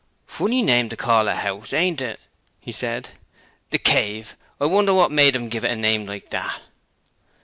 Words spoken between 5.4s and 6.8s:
give it a name like that.'